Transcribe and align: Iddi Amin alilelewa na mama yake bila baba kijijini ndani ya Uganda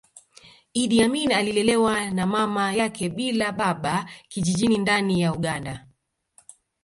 Iddi 0.81 0.97
Amin 1.03 1.31
alilelewa 1.33 2.09
na 2.11 2.25
mama 2.25 2.73
yake 2.73 3.09
bila 3.09 3.51
baba 3.51 4.09
kijijini 4.29 4.77
ndani 4.77 5.21
ya 5.21 5.33
Uganda 5.33 5.87